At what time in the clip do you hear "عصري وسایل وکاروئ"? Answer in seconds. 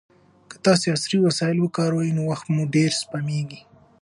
0.95-2.09